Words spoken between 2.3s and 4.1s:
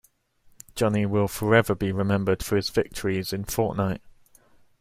for his victories in Fortnite.